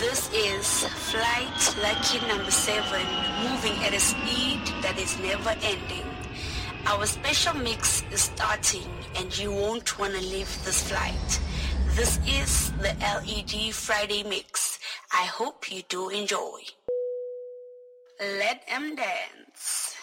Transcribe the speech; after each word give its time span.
This 0.00 0.28
is 0.34 0.84
flight 1.08 1.74
Lucky 1.80 2.20
number 2.28 2.50
7, 2.50 2.84
moving 3.48 3.72
at 3.82 3.94
a 3.94 3.98
speed 4.00 4.60
that 4.84 4.98
is 5.00 5.18
never 5.20 5.56
ending. 5.62 6.04
Our 6.84 7.06
special 7.06 7.56
mix 7.56 8.04
is 8.12 8.20
starting 8.28 8.90
and 9.16 9.32
you 9.38 9.50
won't 9.52 9.98
want 9.98 10.12
to 10.12 10.20
leave 10.20 10.52
this 10.66 10.86
flight. 10.90 11.40
This 11.94 12.18
is 12.28 12.72
the 12.72 12.92
LED 13.00 13.72
Friday 13.74 14.22
mix. 14.22 14.78
I 15.14 15.24
hope 15.24 15.72
you 15.72 15.80
do 15.88 16.10
enjoy. 16.10 16.60
Let 18.20 18.68
them 18.68 18.96
dance. 18.96 19.95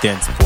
dancing. 0.00 0.36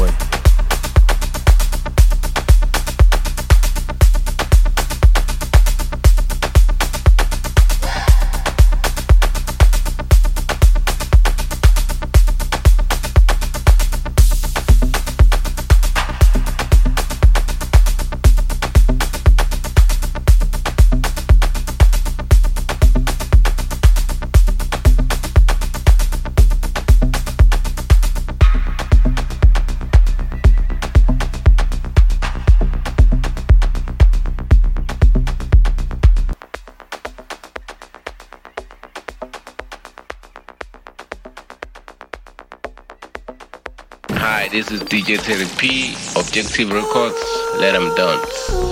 this 44.52 44.70
is 44.70 44.82
DJ 44.82 45.18
Terry 45.18 45.46
P, 45.56 45.94
Objective 46.20 46.70
Records, 46.70 47.18
Let 47.58 47.74
'em 47.74 47.94
Dance. 47.94 48.71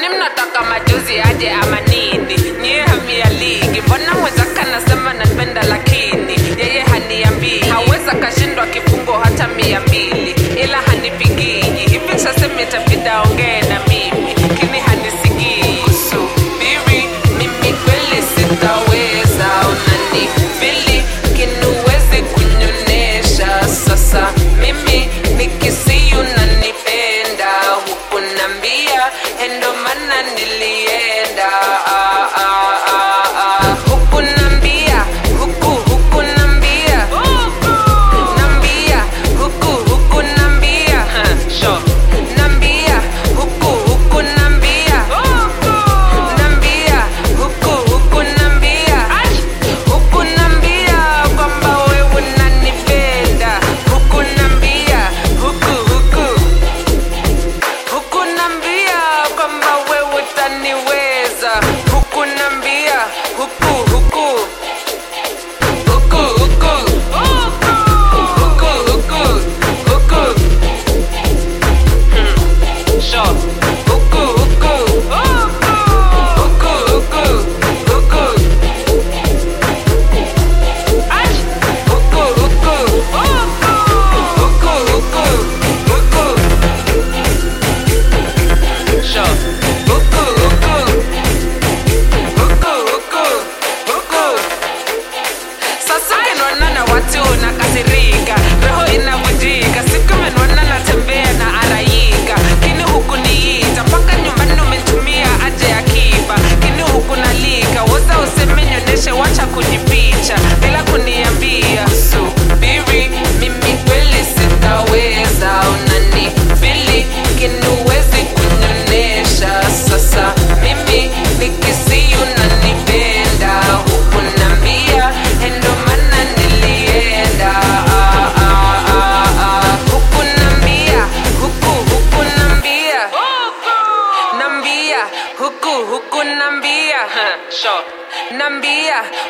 kwani 0.00 0.08
mnataka 0.16 0.60
majuzi 0.70 1.14
aje 1.28 1.50
ama 1.50 1.80
nini 1.88 2.34
nyie 2.62 2.80
hamia 2.82 3.24
ligi 3.30 3.80
mbona 3.80 4.14
mwenzaka 4.14 4.64
nasema 4.64 5.12
napenda 5.12 5.62
lakini 5.62 6.36
yeye 6.58 6.80
haniambii 6.80 7.58
haweza 7.58 8.12
kashindwa 8.14 8.66
kifungo 8.66 9.12
hata 9.12 9.48
mia 9.48 9.80
mbili 9.80 10.34
ila 10.64 10.76
hanipigii 10.82 11.60
hivi 11.62 12.18
sasa 12.18 12.48
mitapida 12.48 13.20
ongee 13.22 13.60
na 13.68 13.85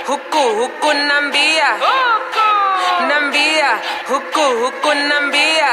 huku 0.05 0.49
huku 0.57 0.93
nambia 0.95 1.65
huku. 1.65 3.07
nambia 3.09 3.79
huku 4.09 4.65
huku 4.65 4.95
nambia 4.95 5.69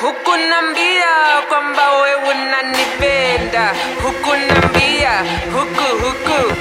huku 0.00 0.36
nambia 0.36 1.08
kwamba 1.48 1.92
we 1.98 2.14
unanipenda 2.14 3.74
huku 4.02 4.36
nambia 4.36 5.10
huku 5.52 5.96
huku 6.04 6.52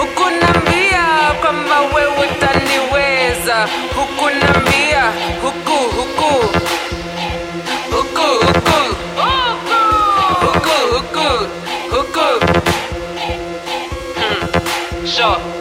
huku 0.00 0.30
nambia 0.30 1.02
kwamba 1.40 1.80
we 1.80 2.06
utaniweza 2.06 3.68
huku 3.96 4.30
nambia 4.30 5.02
huku. 5.42 5.49
じ 15.20 15.59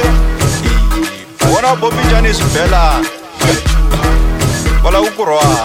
vona 1.38 1.70
bobinjani 1.80 2.34
swibelani 2.34 3.08
va 4.82 4.90
lava 4.90 5.10
ku 5.16 5.22
rhwana 5.28 5.64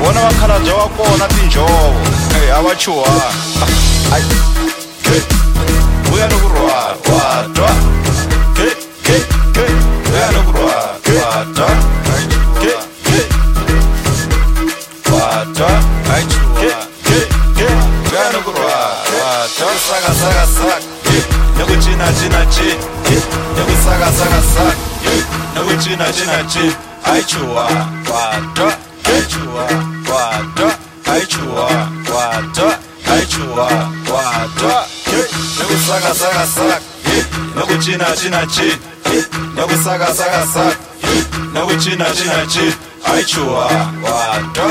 vona 0.00 0.20
vakhalabya 0.26 0.74
va 0.80 0.86
kona 0.96 1.26
tinjhovo 1.34 1.92
a 2.58 2.60
va 2.64 2.72
chuhani 2.76 4.36
vuya 6.10 6.26
ni 6.28 6.34
ku 6.42 6.48
rhwana 6.48 7.91
china 22.22 22.46
china 22.46 22.76
nekusaka 23.56 24.12
saka 24.12 24.42
saka 24.54 24.76
nekuchina 25.54 26.12
china 26.12 26.44
china 26.44 26.74
aichuwa 27.04 27.68
kwata 28.10 28.76
aichuwa 29.14 29.64
kwata 30.06 30.76
aichuwa 31.14 31.68
kwata 32.06 32.78
aichuwa 33.14 33.66
kwata 34.10 34.86
nekusaka 35.58 36.14
saka 36.14 36.46
saka 36.46 36.80
nekuchina 37.56 38.04
china 38.16 38.46
china 38.46 38.76
nekusaka 39.54 40.14
saka 40.14 40.46
saka 40.46 40.76
nekuchina 41.52 42.04
china 42.04 42.46
china 42.46 42.72
aichuwa 43.14 43.64
kwata 44.02 44.66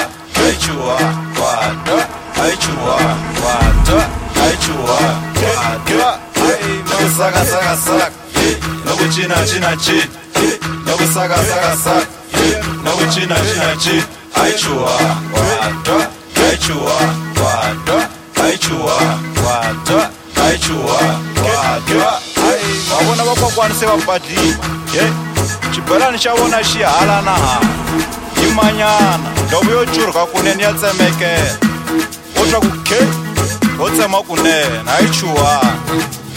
aichuwa 0.48 0.98
kwata 1.40 2.08
aichuwa 2.44 2.98
kwata 3.42 4.10
aichuwa 4.44 4.98
kwata 5.34 6.31
nokusakasakasaka 7.02 8.12
nokuchina 8.86 9.36
china 9.46 9.78
china 9.78 10.06
nokusakasakasaka 10.86 12.06
nokuchina 12.84 13.36
china 13.36 13.76
china 13.78 14.04
aichuwa 14.44 14.92
wata 15.34 16.10
aichuwa 16.52 16.94
wata 17.44 18.10
aichuwa 18.48 18.94
wata 19.48 20.10
aichuwa 20.46 20.96
wata 21.44 22.22
wavona 22.98 23.24
vakwakwanise 23.24 23.86
vakubadlima 23.86 24.54
e 25.00 25.12
chibharani 25.76 26.20
chavona 26.20 26.58
xihalana 26.64 27.32
hama 27.32 27.62
yimanyana 28.48 29.32
ndhovo 29.48 29.72
yo 29.72 29.86
curhuka 29.86 30.26
kunene 30.26 30.64
ya 30.64 30.74
tsemekela 30.74 31.58
wo 32.40 32.46
twa 32.46 32.60
ku 32.60 32.70
ke 32.70 32.98
wo 33.80 33.90
tsema 33.90 34.22
kunene 34.22 34.82
aichuwana 34.98 35.78